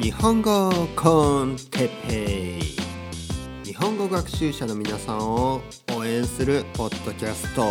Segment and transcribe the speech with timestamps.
[0.00, 2.62] 日本語コンテペイ。
[3.64, 5.60] 日本語学習者の皆さんを
[5.94, 7.62] 応援するポッドキャスト。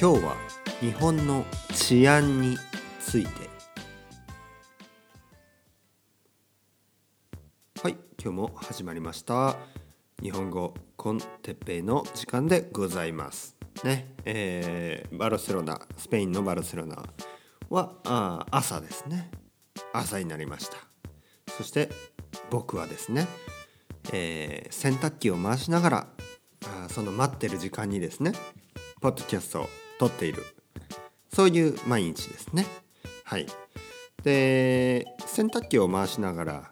[0.00, 0.36] 今日は
[0.80, 1.44] 日本の
[1.74, 2.56] 治安に
[3.00, 3.30] ついて。
[7.82, 9.56] はい今日も始まりました。
[10.22, 13.56] 日本語コンテッペイの時間でございます。
[13.84, 17.02] ねえー、バルセロナスペインのバルセロナ
[17.68, 19.30] はあ朝ですね。
[19.92, 20.76] 朝になりました。
[21.56, 21.90] そして
[22.50, 23.26] 僕はですね、
[24.12, 26.06] えー、洗濯機を回しながら
[26.64, 28.32] あその待ってる時間にですね
[29.00, 29.68] ポッドキャストを
[29.98, 30.44] 撮っている。
[31.32, 32.66] そういう毎日ですね。
[33.24, 33.46] はい。
[34.22, 36.70] で洗濯機を回しながら、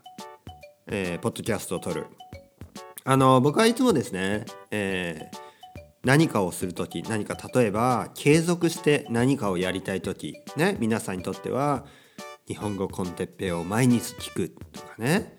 [0.87, 2.07] えー、ポッドキャストを撮る。
[3.05, 5.47] あの僕はいつもですね、えー
[6.07, 11.85] 何かをする時何か例えば継続して何かをやりたい時ね皆さんにとっては
[12.47, 15.37] 日本語コンテッペを毎日聞くとかね、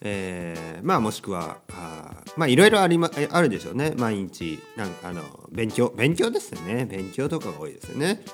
[0.00, 3.92] えー、まあもしくはあまあいろいろあり、ま、あるでしょうね。
[3.96, 6.84] 毎日なんかあの勉強勉強ですよね。
[6.84, 8.24] 勉強とかが多いですよね。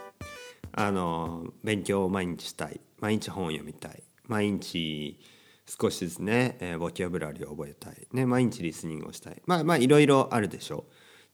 [0.72, 2.80] あの勉強を毎日したい。
[2.98, 4.02] 毎日本を読みたい。
[4.26, 5.18] 毎日
[5.66, 9.40] 少しですね、えー、ボキャブラリーを覚えたい、ね、毎日リスニングをしたい。
[9.46, 10.84] まあまあいろいろあるでしょ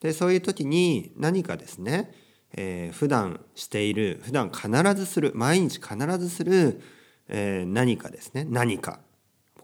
[0.01, 0.03] う。
[0.03, 2.13] でそういう時に何かですね、
[2.55, 6.81] えー、普段している普段必ずする毎日必ずする、
[7.29, 8.47] えー、何かですね。
[8.49, 9.01] 何か。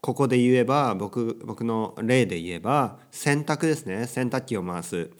[0.01, 4.07] ここで言えば僕僕の例で言えば洗濯ですね。
[4.07, 5.11] 洗濯機を回す。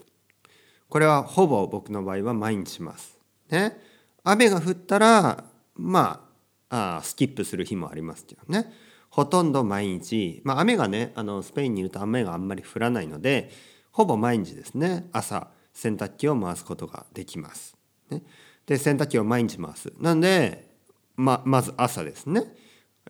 [0.89, 3.19] これはほぼ僕の場合は毎日します。
[3.51, 3.79] ね、
[4.25, 6.29] 雨が降ったらま
[6.69, 8.73] ああスキップする日もありますけどね。
[9.09, 13.51] ほとんど毎日、まあ、雨がねあのスペインにいると雨があんまり降らないので
[13.93, 15.09] ほぼ毎日ですね。
[15.13, 15.49] 朝。
[15.73, 17.77] 洗濯機を回すことができます。
[18.11, 18.23] ね、
[18.67, 19.93] で洗濯機を毎日回す。
[19.99, 20.71] なんで
[21.17, 22.45] ままず朝ですね、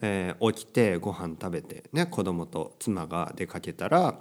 [0.00, 4.20] えー、起きてご飯食べて、ね、子供と妻が出かけたら、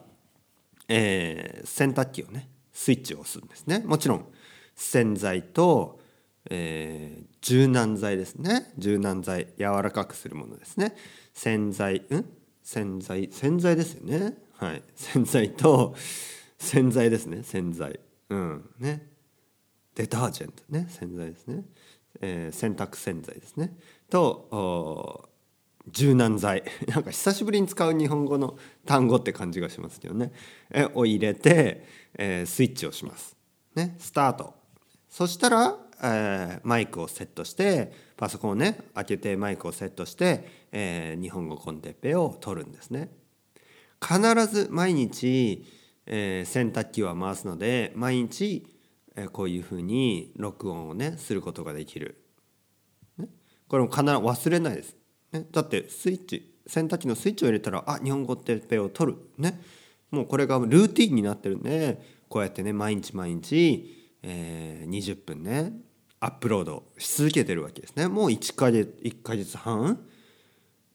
[0.87, 3.83] えー、洗濯機をねスイッチを押すんですね。
[3.85, 4.25] もちろん
[4.75, 5.99] 洗剤と、
[6.49, 8.71] えー、柔軟剤ですね。
[8.77, 10.95] 柔軟剤柔らかくするものですね。
[11.33, 12.25] 洗剤うん？
[12.63, 14.37] 洗剤洗剤ですよね。
[14.53, 14.83] はい。
[14.95, 15.95] 洗剤と
[16.57, 17.43] 洗剤ですね。
[17.43, 17.99] 洗剤。
[18.31, 18.69] うん。
[18.79, 19.07] ね。
[19.93, 20.87] デタージェントね。
[20.89, 21.65] 洗剤ですね、
[22.21, 23.77] えー、洗濯洗剤ですね。
[24.09, 25.29] と
[25.87, 26.63] 柔軟剤。
[26.87, 30.31] なんか久しぶりに使う日本語の単語って感じがしますけどね。
[30.71, 31.85] えを入れて、
[32.17, 33.35] えー、スイッチをします。
[33.75, 33.97] ね。
[33.99, 34.53] スタート。
[35.09, 43.11] そしたら、えー、マイクをセットしてパソコンをね開けてマイクをセットして、えー、日本語コンテッペを取るんですね。
[44.01, 45.65] 必ず毎日
[46.05, 48.65] えー、洗濯機は回すので毎日、
[49.15, 52.23] えー、こういうふうに録音をねすることができる、
[53.17, 53.27] ね、
[53.67, 54.95] これも必ず忘れないです、
[55.31, 59.17] ね、だってスイッチ洗濯機のスイッチを入れたらあ日本語ってペを取る。
[59.37, 59.59] ね。
[60.09, 65.71] もうこれがルーティンになってるんでこうやってね毎日毎日、えー、20分ね
[66.19, 68.07] アップロードし続けてるわけですね。
[68.07, 69.99] もう1ヶ月1ヶ月半？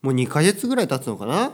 [0.03, 1.53] もう2ヶ月ぐらい経つのかな？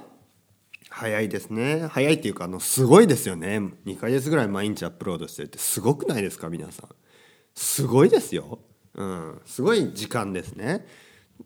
[0.90, 1.86] 早いですね。
[1.86, 3.58] 早いっていうかあのすごいですよね。
[3.86, 6.88] 2ヶ月ぐらい毎日アップロードしてるってすごくないですか皆さん。
[7.54, 8.58] すごいですよ。
[8.94, 9.40] うん。
[9.46, 10.86] すごい時間ですね。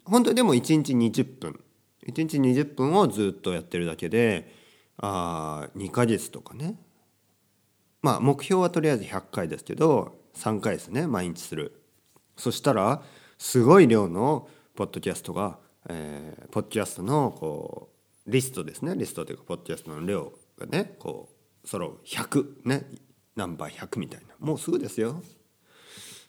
[0.05, 1.61] 本当にでも1日20分。
[2.07, 4.53] 1日20分をずっとやってるだけで
[4.99, 6.79] あ2ヶ月とかね。
[8.03, 11.83] まあ目標はとりあえず100回ですけど3回ですね毎日する。
[12.37, 13.03] そしたら
[13.39, 15.59] すごい量のポッドキャストが、
[15.89, 17.96] えー、ポッドキャストのこう
[18.27, 18.95] リストですね。
[18.97, 21.29] リストというかポッドキャストの量がねこ
[21.65, 21.99] う揃う。
[22.05, 22.87] 100ね。
[23.37, 24.35] ナンバー100みたいな。
[24.39, 25.23] もうすぐですよ。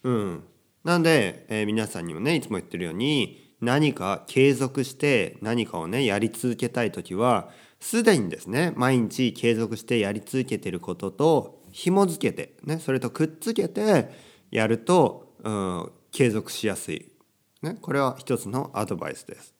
[0.03, 0.44] うん、
[0.84, 7.50] なんで、えー、皆さんにもねいつも言ってるように何か継続して何かをねやり続けたい時は
[7.80, 14.09] すでにですね毎日継続してやり続けてることと紐付けて、ね、それとくっつけて
[14.52, 17.12] やると、うん、継続しやすい、
[17.62, 19.56] ね、これは一つのアドバイスです。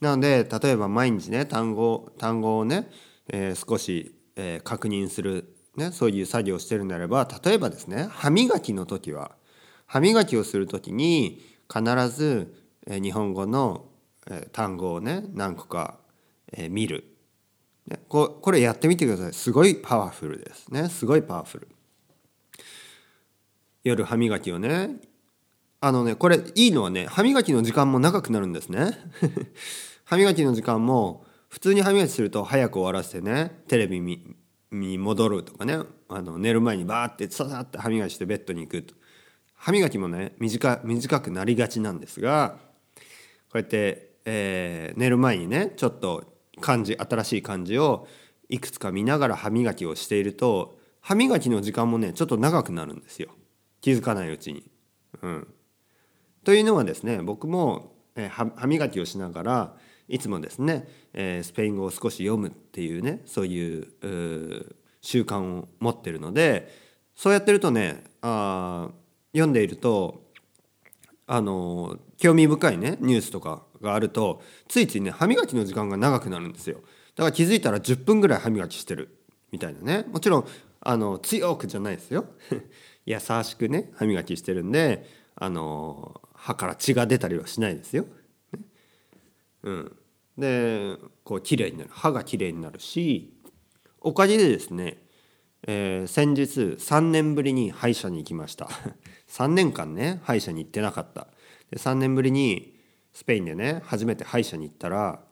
[0.00, 2.90] なので例えば毎日ね単語単語をね、
[3.28, 9.32] えー、少し、えー、確認する、ね、そういう作業をしてるんであれば例えばですね歯磨きの時は
[9.86, 11.40] 歯磨きをする時に
[11.72, 12.54] 必ず、
[12.86, 13.86] えー、日本語の、
[14.30, 15.98] えー、単語をね何個か、
[16.52, 17.04] えー、見る、
[17.86, 19.32] ね、ここれやってみてください。
[19.32, 20.88] すごいパワフルですね。
[20.88, 21.68] すごいパワフル。
[23.84, 24.96] 夜歯磨きをね
[25.80, 28.92] あのねこれいいのはね歯磨きの時間も長くなるんですね。
[30.04, 35.78] 歯磨きの時間も普通に歯磨きすると早く終わらせてねテレビに戻るとかね。
[36.08, 38.94] あの寝る前にバーってささって歯磨きしてベッドに行くと。
[39.54, 42.58] 歯磨きもね短短くなりがちなんですが
[43.50, 48.06] こうやって、えー寝る前にねちょっと漢字新しい漢字を
[48.48, 53.30] いくつか見ながら歯磨きをしていると歯磨きの時間もねちょっと長くなるんですよ。
[53.80, 54.70] 気づかないうちに。
[55.22, 55.48] うん、
[56.46, 57.92] というのはですね僕も、
[58.30, 59.74] 歯磨きをしながら
[60.08, 63.88] いつもですね、えスペイン語を少し読むっていうねそういう
[65.00, 66.72] 習慣を持ってるので
[67.16, 68.90] そうやってるとねあ
[69.32, 70.22] 読んでいると
[71.26, 76.76] あの興味深いねニュースとかがあるとついついね歯磨きの時間が長くなるんですよ。
[77.16, 79.18] だから気づいたら10分ぐらい歯磨きしてる
[79.50, 80.04] みたいなね。
[80.12, 80.46] もちろん
[80.80, 82.26] あの強くじゃないですよ。
[83.04, 85.04] 優しくね歯磨きしてるんで
[85.34, 88.06] あの歯から血が出たりはしないですよ、
[89.64, 89.96] うん、
[90.38, 91.90] でこう綺麗になる。
[91.92, 93.34] 歯が綺麗になるし
[94.00, 95.02] おかげでですね
[95.66, 98.68] えー先日3年ぶりに歯医者に行きました。
[99.26, 101.26] 3年間ね歯医者に行ってなかった。
[101.68, 102.78] で3年ぶりに
[103.12, 105.24] スペインでね初めて歯医者に行ったら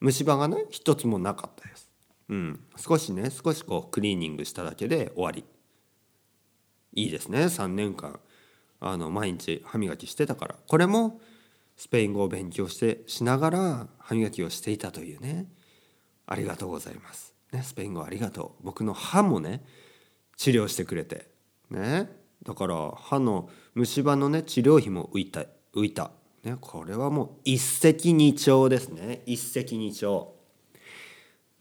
[0.00, 1.90] 虫歯がね一つもなかったです。
[2.30, 2.64] うん。
[2.78, 5.44] 少しね少しこうクリーニングしただけで終わり。
[6.94, 8.18] いいですね3年間。
[8.80, 10.56] あの毎日歯磨きしてたから。
[10.66, 11.20] これも
[11.76, 15.46] スペイン語を勉強してしながら歯磨きをしていたというね。
[16.26, 18.64] ありがとうございます、ね、スペイン語ありがとう。
[18.64, 19.64] 僕の歯もね
[20.36, 21.28] 治療してくれて。
[21.70, 22.10] ね。
[22.42, 25.44] だから歯の虫歯のね治療費も浮いた
[25.74, 26.10] 浮いた、
[26.44, 29.22] ね、これはもう一石二鳥ですね。
[29.26, 30.26] 一石二鳥。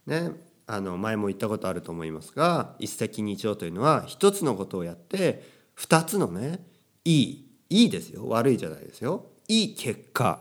[0.05, 0.31] ね
[0.65, 5.43] あの前も言ったことあると思いますが一石二鳥というのは一つのことをやって
[5.73, 6.65] 二つのね
[7.05, 8.27] いいいいですよ。
[8.27, 9.25] 悪いじゃないですよ。
[9.47, 10.39] いい結果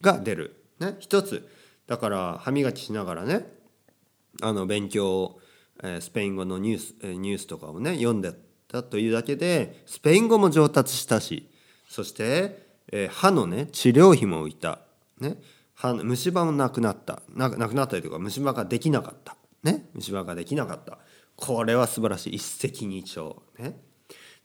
[0.00, 1.48] が出る、ね、一つ。
[1.86, 3.46] だから歯磨きしながらね
[4.42, 5.40] あの勉強を、
[5.82, 8.32] えスペイン語のニュース、えニュースとかをね読んで
[8.68, 11.48] たというだけでスペイン語も上達したし
[11.88, 14.80] そして、え歯のね治療費も浮いた、
[15.20, 15.36] ね、
[15.74, 17.22] 歯虫歯もなくなった。
[17.34, 20.98] なくなったりとか虫歯ができなかった、ね、虫歯ができなかった。
[21.36, 22.34] これは素晴らしい。
[22.34, 23.36] 一石二鳥。
[23.58, 23.80] ね。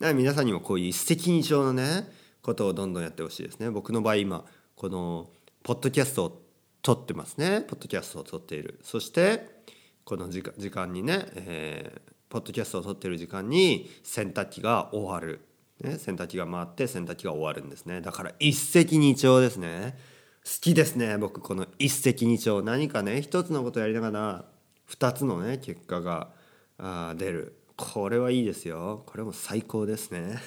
[0.03, 2.09] から皆さんにもこういう一石二鳥のね
[2.41, 3.69] ことをどんどんやってほしいですね。
[3.69, 4.45] 僕の場合今
[4.75, 5.29] この
[5.63, 6.41] ポッドキャストを
[6.81, 7.61] 撮ってますね。
[7.61, 8.79] ポッドキャストを撮っている。
[8.83, 9.63] そして
[10.03, 15.45] この時間時間にね、えーポッドキャストを撮ってる時間に洗濯機が終わる、
[15.81, 18.01] ね、洗濯機が回って洗濯機が終わるんですね。
[18.01, 19.95] だから一石二鳥ですね。
[20.43, 22.65] 好きですね僕この一石二鳥。
[22.65, 24.45] 何かね一つのことやりながら
[24.85, 26.29] 二つのね結果が
[26.79, 27.55] あ出る。
[27.75, 29.03] これはいいですよ。
[29.05, 30.39] これも最高ですね。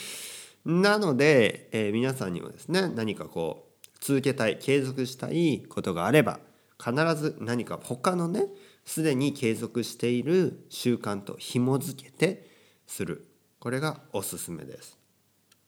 [0.64, 6.40] なので、えー皆さんにもですね何かこう続けたい継続したいことがあれば
[6.78, 8.46] 必ず何か他のね
[8.84, 12.50] すでに継続している習慣と紐づけて
[12.86, 13.26] する。
[13.58, 14.98] これがおすすめです。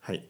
[0.01, 0.29] はい、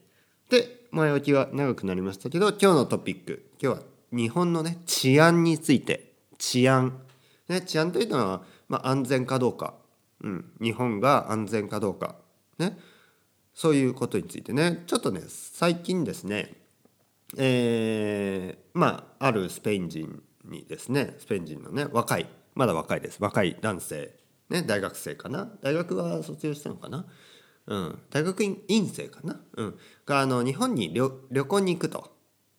[0.51, 3.51] で前置きは長くなりましたけど今日のトピック。
[3.61, 3.83] 今日は
[4.13, 6.09] 日本のね治安について。
[6.39, 7.01] 治安、
[7.49, 9.75] ね、治安というのは、まあ、安全かどうか、
[10.23, 12.17] うん、日本が安全かどうか。
[12.59, 12.79] ね。
[13.55, 14.85] そういうことについてね。
[14.87, 16.55] ちょっとね最近ですね
[17.37, 23.19] えーまああるスペイン人にですねスペイン人のね若いまだ若いです。
[23.21, 24.15] 若い男性、
[24.49, 25.51] ね、大学生かな。
[25.61, 27.07] 大学は卒業したのかな、
[27.67, 31.11] うん、大学院院生かな、うん、があの日本に旅
[31.45, 32.13] 行に行くと、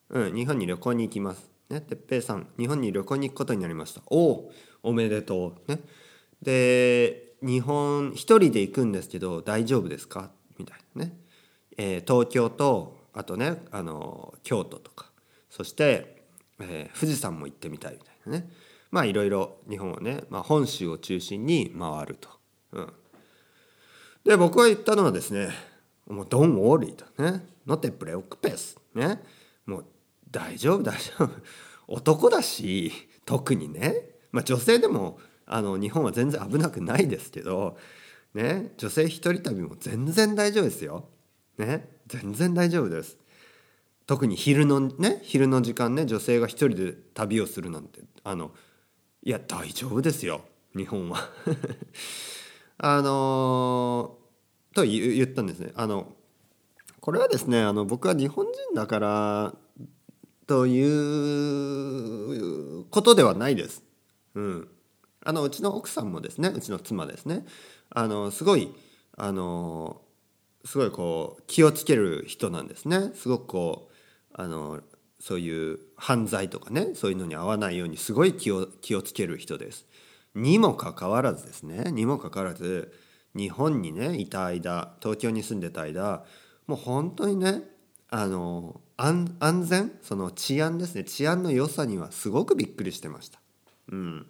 [0.09, 1.49] うん、日本に旅行に行きます。
[1.69, 4.01] ね、てっぺいさん日本に旅行に行くことになりました。
[4.07, 4.51] おお
[4.83, 5.81] おめでとう、ね、
[6.41, 10.31] で日本一人で行くんですけど大丈夫ですか？
[10.57, 11.17] みたいなね、
[11.77, 15.09] えー東京とあとねあの京都とか。
[15.49, 16.23] そして、
[16.59, 18.49] えー富士山も行ってみたいみたいなね。
[18.91, 22.29] まあいろいろ日本はね、まあ、本州を中心に回ると。
[22.71, 22.93] うん、
[24.23, 25.49] で僕が言ったのはですね
[26.07, 29.21] 「もうドンウォーリー」とね「ノテプレオクペス」ね。
[29.65, 29.85] もう
[30.31, 31.29] 大丈夫大丈夫。
[31.87, 32.91] 男だし
[33.25, 35.19] 特にね、まあ、女性でも
[35.49, 37.77] あの日本は全然危なくないですけど、
[38.33, 41.09] ね、女性一人旅も全然大丈夫ですよ。
[41.57, 43.17] ね、全然大丈夫です。
[44.05, 48.51] 特に昼のね昼の時間ね女性が一人で旅をするなんてあの
[49.21, 50.41] いや大丈夫ですよ
[50.75, 51.29] 日本は。
[52.79, 54.17] あの
[54.73, 55.73] と言言ったんですね。
[55.75, 56.15] あの
[57.01, 59.55] これはですねあの僕は日本人だから
[60.47, 60.81] とい
[62.79, 63.83] うことではないです。
[64.33, 64.67] うん、
[65.29, 67.45] あのうちの奥さんもですねうちの妻ですね
[67.91, 68.73] あのすごい
[69.15, 70.01] あの
[70.65, 73.93] すごいこう気をつける人なんですねすごくこう
[74.33, 74.81] あの
[75.19, 79.85] そういう犯罪とかねそういうのに合わないようにすごい気を気をつける人です。
[80.33, 82.91] にもかかわらずですねにもかかわらず
[83.35, 86.25] 日本にねいた間東京に住んでた間
[86.65, 87.61] もう本当にね
[88.09, 93.39] あの安全その治安ですね治安の良さにはすごくびっくりしてました。
[93.91, 94.25] うん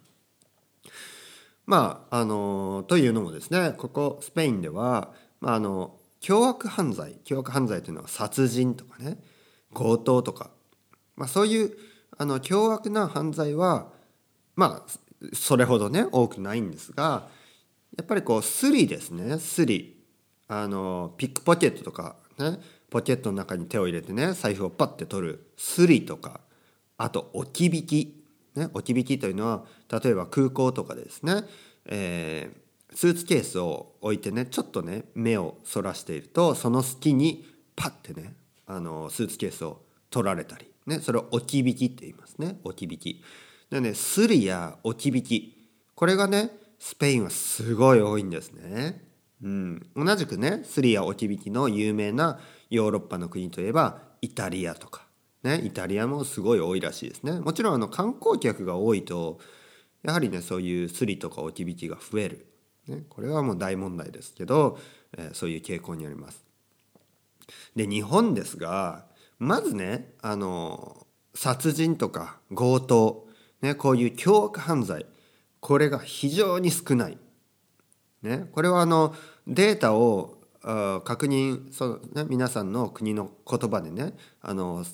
[1.70, 9.18] まああのというのもですねここスペインでは、まあ、あの凶悪犯罪凶悪犯罪というのは殺人とかね
[9.72, 10.50] 強盗とか、
[11.14, 11.70] まあ、そういう
[12.18, 13.92] あの凶悪な犯罪は
[14.56, 17.28] まあそれほどね多くないんですが
[17.96, 19.96] やっぱりこうスリですねスリ。
[20.52, 22.58] あのピックポケットとかね
[22.90, 26.40] ポケットの中に手を入れてね財布をパッて取るスリとか
[26.98, 28.19] あと置き引き、
[28.60, 31.44] ね、置き引きというのは例えば空港とかでですね、
[31.86, 38.34] えー、スーツケースを置いてねちょっとね目をそらしているとその隙にパッてね
[38.66, 42.58] あのスーツケースを取られたり、ね、それを置き引きって言いますね。
[42.64, 43.22] 置き引き。
[43.70, 45.70] でねスリや置き引き。
[45.94, 49.02] これがねスペインはすごい多いんですね。
[49.42, 52.38] うん、同じくねスリや置き引きの有名な
[52.68, 55.06] ヨーロッパの国といえばイタリアとか、
[55.42, 57.40] ね、イタリアもすごい多いらしいですね。
[57.40, 59.38] もちろんあの観光客が多いと
[60.02, 62.46] やはりねそういうスリとか置き引きが増える、
[62.88, 64.78] ね、これはもう大問題ですけど、
[65.16, 66.44] えー、そういう傾向にあります。
[67.74, 69.06] で日本ですが
[69.38, 73.26] まずねあの殺人とか強盗、
[73.62, 75.06] ね、こういう凶悪犯罪
[75.60, 77.18] これが非常に少ない、
[78.22, 79.14] ね、これはあの
[79.46, 80.38] データを
[81.04, 84.84] 確認その、ね、皆さんの国の言葉でねあの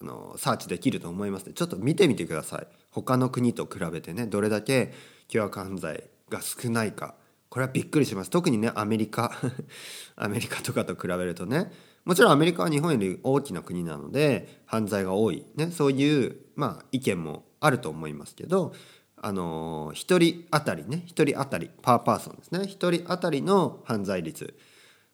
[0.00, 2.66] あのサーチできると思いますちょっと見てみてください。
[2.90, 4.92] 他の国と比べてねどれだけ
[5.28, 7.14] 凶悪犯罪が少ないか。
[7.48, 8.30] これはびっくりします。
[8.30, 9.32] 特にねアメリカ
[10.16, 11.72] アメリカとかと比べるとね。
[12.04, 18.72] もちろんアメリカは日本より大きな国なので犯罪が多い、ね、そういう、まあ、意見もあると思いますけど
[19.16, 22.60] あの1人当たりね1人当たりパーパーソンですね。
[22.60, 24.56] 1人当たりの犯罪率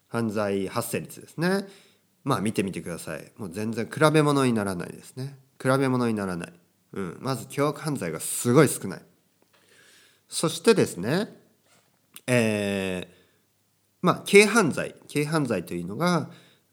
[0.09, 1.67] 犯罪発生率ですね。
[2.27, 3.33] まあ見てみてください。
[3.37, 5.39] もう全然比べ物にならないですね。
[5.63, 6.53] 比べ物にならない、
[6.95, 9.03] うん、まず凶悪犯罪がすごい少ない。
[10.29, 11.29] そしてですね
[12.27, 13.15] えー、
[14.03, 14.97] まあ軽犯罪。
[15.11, 16.29] 軽犯罪というのが、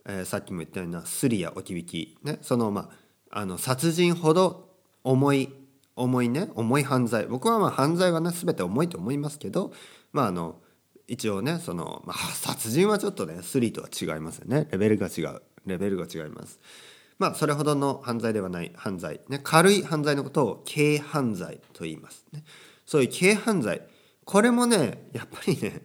[0.07, 2.17] えー、さっきも言ったようなスリや置き引き。
[2.24, 2.39] ね。
[2.41, 2.89] そのま
[3.29, 4.72] ああの殺人ほど
[5.03, 5.53] 重い
[5.95, 6.50] 重いね。
[6.55, 7.27] 重い犯罪。
[7.27, 9.72] 僕はまあ犯罪はね全て重いと思いますけど
[10.13, 10.62] まああの
[11.07, 14.67] 一応ねその、まあ、 殺人はちょっとねスリとは違いますよね。
[14.72, 15.41] レベルが違う。
[15.65, 16.60] レベルが違います。
[17.19, 22.43] まあそれほどの犯罪ではない犯罪、ね、軽い犯罪のことを軽犯罪と言いますね。
[22.86, 23.81] そういう軽犯罪。
[24.25, 25.83] これもねやっぱりね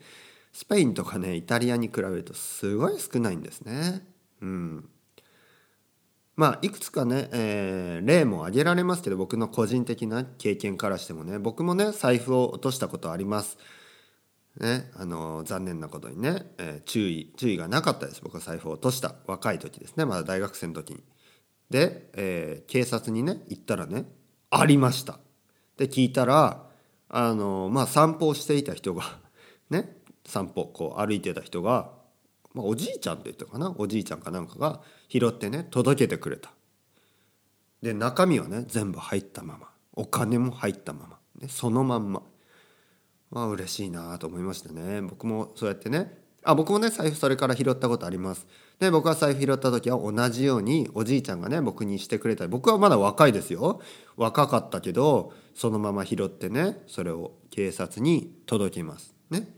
[0.53, 4.07] スペインとかねイタリアに比べるとすごい少ないんですね。
[4.41, 4.89] うん。
[6.37, 13.59] まあいくつかね、えー、例も挙げられますけど僕の個人的な経験からしてもね僕もね財布を落としたことあります。
[14.59, 18.21] ね、あの残念なことにね、えー、注意注意がなかったです。
[18.23, 19.15] 僕は財布を落とした。
[19.27, 20.05] 若い時ですね。
[20.05, 21.03] まだ大学生の時に。
[21.71, 24.07] で、えー、警察にね行ったらね
[24.51, 25.21] 「ありました」
[25.77, 26.67] で聞いたら
[27.09, 29.05] あのまあ散歩をしていた人が
[29.71, 29.97] ね
[30.27, 31.93] 散歩こう歩いてた人が、
[32.55, 33.75] まあ、おじいちゃんって言ったかな？
[33.77, 36.53] おじいちゃんかなんかが拾ってね届けてくれた。
[37.83, 39.69] で中身はね全部入ったまま。
[39.93, 42.23] お金も入ったまま、ね、そのまんま。
[43.31, 45.03] まあ嬉しいなと思いましたね。
[45.03, 46.19] 僕もそうやってね。
[46.45, 48.47] あ僕もね財布それから拾ったことあります。
[48.79, 53.81] で僕は財布拾った時は同じようにおじいちゃんがね僕にしてくれたり僕はまだ若いですよ。
[54.17, 59.15] 若かったけどそのまま拾ってねそれを警察に届けます。
[59.31, 59.49] ね。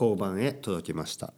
[0.00, 1.32] 交番へ届きました。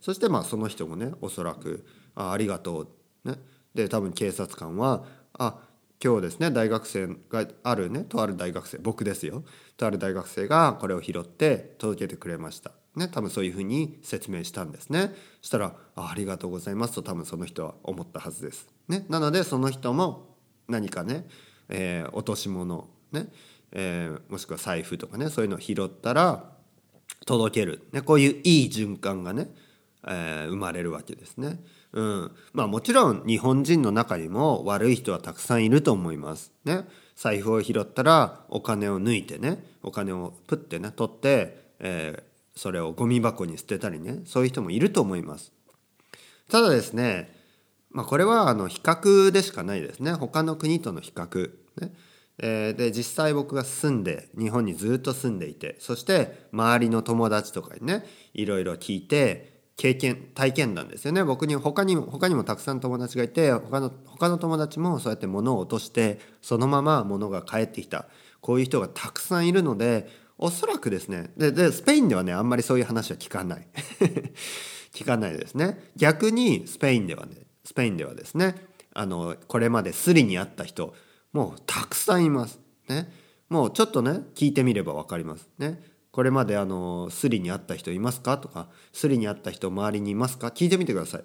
[0.00, 2.88] そしてまあその人もねおそらく「あありがとう」
[3.28, 3.36] ね。
[3.74, 5.04] で多分警察官は
[5.38, 5.58] 「あ
[6.02, 9.44] 今日ですね大学生があるねとある大学生僕ですよ
[9.76, 12.72] とある大学生がこれを拾って届けてくれました。
[12.96, 15.12] ね、多分そういうふうに説明したんですね。
[15.40, 18.68] そしたらあ「ありがとうございます」と多分その人は思ったはずです。
[18.88, 20.36] ね、なのでその人も
[20.68, 21.28] 何かね、
[21.68, 23.28] えー、落とし物、ね
[23.72, 26.50] えー、もしくは財布とかねそういうのを拾ったら
[27.26, 29.48] 届ける、ね、こういういい循環がね、
[30.06, 31.60] えー、生まれるわけですね。
[31.92, 36.52] うん、まあもちろん日本人の中にも悪い人はたくさんいると思います。
[36.64, 45.52] ね、財布を拾ったらお金を抜いてねお金をプッてね取って、えー、それをゴミ箱に捨てたりねそういう人もいると思います。
[46.48, 47.32] ただですね、
[47.90, 51.50] まあ、これはあの比較でしかないですね他の国との比較。
[51.80, 51.92] ね
[52.42, 61.24] えー、で実際僕が住んで日本にずっと住んでいてそして周りの友達とかにねいろいろ聞いて経験体験談ですよね。
[61.24, 68.04] 僕に他にも他にもたくさん友達がいて他の他の友達もそうやって物を落としてそのまま物が返ってきた。
[68.42, 73.66] こういう人がたくさんいるのでおそらくですねででスペインではねあんまりそういう話は聞かない。
[74.92, 75.90] 聞かないですね。
[75.96, 78.56] 逆にスペインではねスペインではですね
[78.92, 80.94] あのこれまでスリにあった人
[81.32, 82.60] もうたくさんいます。
[82.90, 83.10] ね、
[83.48, 85.48] もうちょっとね聞いてみれば分かります。
[85.56, 85.80] ね、
[86.12, 88.38] これまであのスリにあった人いますか？
[88.38, 90.48] とかスリにあった人周りにいますか？
[90.48, 91.24] 聞いてみてください。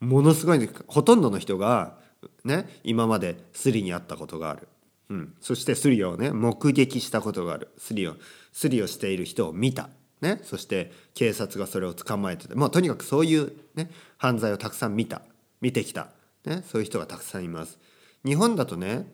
[0.00, 1.96] ものすごいほとんどの人が
[2.44, 4.68] ね今までスリにあったことがある。
[5.10, 7.68] うん、そしてスリをね目撃したことがある。
[7.78, 8.14] スリを
[8.52, 9.88] スリをしている人を見た、
[10.20, 15.22] ね、そして警察がそれを捕まえてて、まあ、とにかくそういう、ね、犯罪をたくさん見た。
[15.62, 16.08] 見てきた。
[16.44, 17.78] ね、そういう人がたくさんいます。
[18.24, 19.10] 日本だとね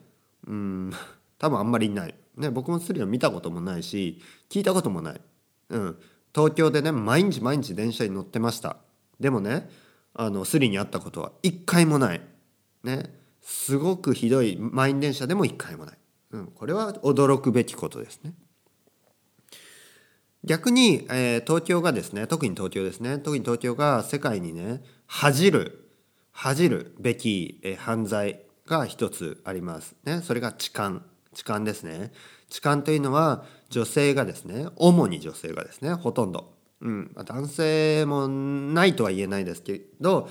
[0.47, 0.91] うん
[1.39, 5.21] 多分あんまりいない、ね、僕もスリを見たこともないし聞いたこともない、
[5.69, 5.97] うん、
[6.33, 8.77] 東京でね毎日毎日電車に乗ってました。
[9.19, 9.69] でもね
[10.13, 12.21] あのスリに会ったことは一回もない、
[12.83, 15.97] ね、すごくひどい満員電車でも一回もない、
[16.31, 18.33] うん、これは驚くべきことですね。
[20.43, 23.17] 逆に、えー、東京がですね特に東京ですね。
[23.17, 25.89] 特に東京が世界にね恥じる
[26.31, 29.95] 恥じるべき犯罪が一つあります。
[30.03, 31.01] ね、それが痴漢。
[31.35, 32.11] 痴漢ですね。
[32.49, 36.55] 痴漢というのは女性がですね、主に女性がですね、ほとんど。
[36.81, 40.29] うん、男性もないとは言えないですけど、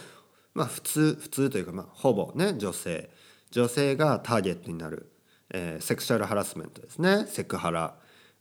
[0.55, 3.11] まあ普通、普通というか、まあほぼね、女性。
[3.51, 5.13] 女性がターゲットになる、
[5.51, 7.27] えー、セクシャルハラスメントですね。
[7.29, 7.95] セクハラ。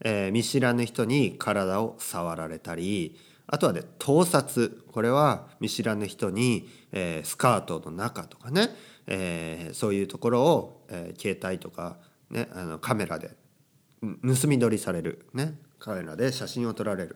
[0.05, 8.69] えー、見知らぬ人に体を触られたり、あとはね盗撮これは見知らぬ人に、えー、スカートの中とかね、
[9.07, 11.97] え、そういうところを、え、携帯とか、
[12.29, 13.35] ね、あのカメラで。
[14.01, 17.15] 盗み撮りされる、ね、カメラで写真を撮られる。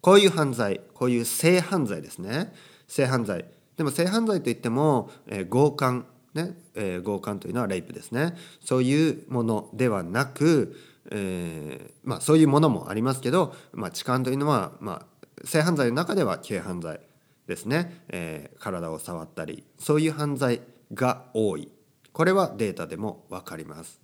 [0.00, 2.52] こういう犯罪こういう性犯罪ですね。
[2.88, 3.44] 性犯罪。
[3.76, 6.06] でも性犯罪といっても、えー、強姦。
[6.34, 8.34] ね、えー、強姦というのはレイプですね。
[8.64, 10.76] そういうものではなく、
[11.10, 17.00] えー、まあそういうものもありますけど、まあ、痴漢というのは、まあ、性犯罪の中では軽犯罪
[17.46, 19.64] ですね、えー、体を触ったり。
[19.78, 20.62] そういう犯罪
[20.94, 21.70] が多い。
[22.12, 24.01] これはデータでも分かります。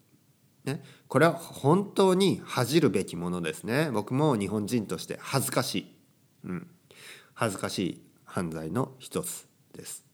[0.65, 3.91] ね、これは本当に恥じるべきものですね。
[3.91, 5.94] 僕も日本人として恥ずかしい、
[6.44, 6.66] うん、
[7.35, 10.09] 恥ずかしい犯罪の一つです。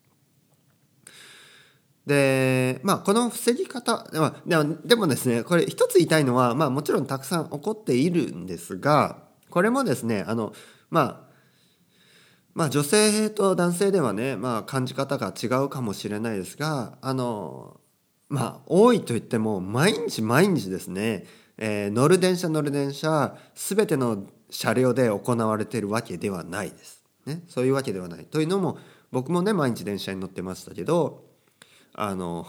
[2.06, 10.52] でまあこの防ぎ方でもでもですねこれ一つ言いたいのは、まあ、もちろんたくさん起こっているんですがこれもですねあの
[10.90, 11.34] まあ
[12.52, 17.80] まあ女性と男性ではね、まあ、感じ方が違うかもしれないですがあの
[18.34, 21.24] まあ多いと言っても毎日毎日ですね、
[21.56, 27.04] えー、乗る電車乗る電車全ての車両で行われているわけではないです。
[27.26, 28.24] ね、そういうわけではない。
[28.26, 28.76] というのも
[29.12, 31.24] 僕もね毎日電車に乗ってましたけど
[31.94, 32.48] あの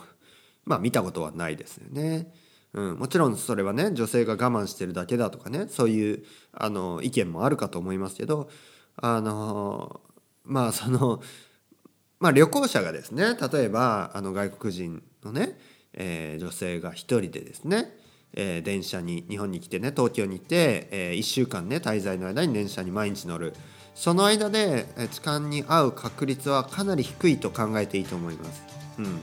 [0.65, 2.34] まあ見たことはないですよね。
[2.74, 8.50] うん、もちろんそれはね女性が我慢してるだけだとかねそういうあの意見もあるかと思いますけど
[8.98, 10.02] あの
[10.43, 11.21] まあその
[12.19, 15.58] まあ旅行者がですね例えばあの外国人のね、
[15.95, 17.91] えー、女性が一人でですね、
[18.34, 23.53] えー、電車に日本に来てね東京に行って、えー、1週間ね滞在の間に電車に毎日乗る。
[23.95, 28.63] その間で痴漢に遭う確率はかなり低いと考えていいと思います。
[28.99, 29.21] うん、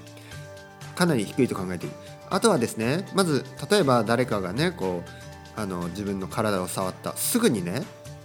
[0.94, 1.92] かなり低いと考えていい。
[2.30, 7.14] あとはですねまず例えば誰かがねこうあの自分の体を触った。
[7.16, 7.82] すぐにね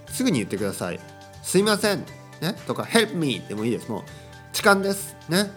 [0.08, 1.00] すぐに言ってください
[1.44, 1.98] 「すいません」
[2.40, 3.90] ね、とか「help me」でもいいです。
[3.90, 4.02] もう
[4.54, 5.16] 痴漢です。
[5.28, 5.50] ね？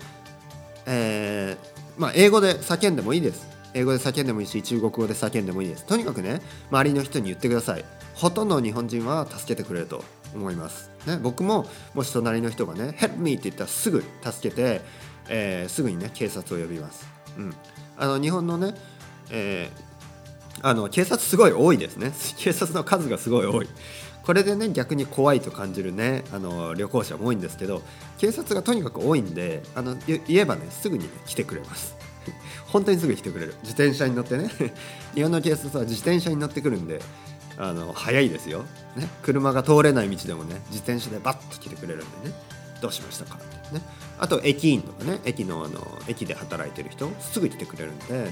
[0.86, 1.71] えー、
[2.02, 3.48] まあ英語で叫んでもいいです。
[3.74, 5.86] 英語で叫んでもいいし中国語で叫んでもいいです。
[5.86, 7.86] とにかくね周りの人に言ってください。
[8.16, 10.04] ほとんど日本人は助けてくれると
[10.36, 14.82] 思います、ね、僕ももし隣の人がね「help me」って言ったらすぐ助けて、
[15.30, 17.54] えー、すぐにね警察を呼びます、うん、
[17.98, 18.76] あの日本のね、
[19.30, 22.14] えー、あの警察すごい多いですね。
[22.38, 23.68] 警察の数がすごい多い。
[24.26, 27.82] これでね逆に怖いと感じるねあの旅行者も多いんですけど
[28.18, 31.96] 警察がとにかく多いんであの言えばねすぐに、ね、来てくれます。
[32.68, 33.56] 本当にすぐ来てくれる。
[33.64, 34.50] 自転車に乗ってね。
[35.16, 37.02] 日本の警察は自転車に乗ってくるんで
[37.58, 38.64] あの早いですよ、
[38.96, 42.36] ね、車が通れない道でもね自転車でバッと来てくれるんでね。
[42.82, 43.82] どうしましたかってね。
[44.20, 48.30] あと駅員とかね駅のあの駅で働いてる人すぐ来てくれるんで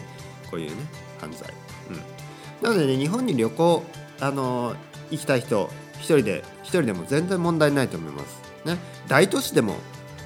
[0.52, 0.76] こういうね
[1.20, 1.52] 犯罪、
[1.90, 3.84] うん、なのでね日本に旅行
[4.20, 4.76] あの
[5.12, 8.42] 行きたい人一人で一人でも全然問題ないと思います。
[8.66, 8.78] ね。
[9.08, 9.76] 大都市でも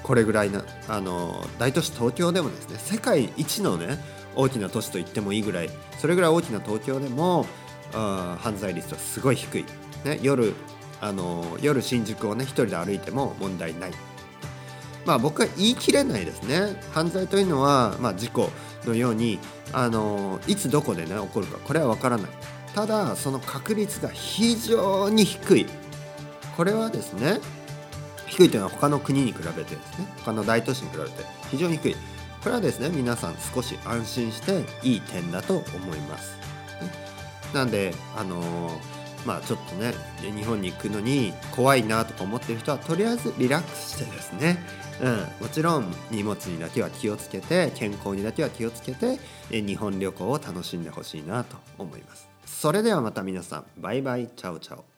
[0.04, 3.98] これぐらいなあの大都市東京でもですね世界一のね
[4.36, 7.46] 大きな都市と言ってもいいぐらいそれぐらい大きな東京でも
[7.93, 9.65] あ犯罪率はすごい低い、
[10.04, 10.54] ね、夜
[11.00, 13.91] あの夜新宿をね一人で歩いても問題ない。
[15.06, 16.82] まあ僕は言い切れないですね。
[16.91, 18.50] 犯罪というのは、まあ、事故
[18.86, 19.39] のように
[19.74, 22.32] あのいつどこでね起こるかこれは分からない。
[22.76, 25.66] ただその確率が非常に低い。
[26.58, 27.40] これはですね
[28.28, 31.12] 低いというのは他の国に比べてですね他の大都市に比べて
[31.50, 31.96] 非常に低い。
[32.42, 36.38] これはですね皆さん少し安心していい点だと思います。
[37.54, 44.58] なんであのーまあちょっとね日本に行くのに怖いなとか思ってる人はとりあえずリラックスしてですね、
[45.02, 52.33] うん、もちろん荷物にだけは気をつけて健康にだけは気をつけて日本旅行を楽しんでほしいなと思います。
[52.45, 54.92] それではまた皆さんバイバイチャオチャオ。